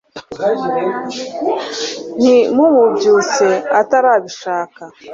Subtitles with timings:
[2.19, 3.47] ntimumubyutse
[3.79, 4.83] atarabishaka